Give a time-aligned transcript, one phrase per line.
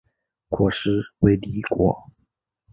[0.49, 2.11] 果实为离果。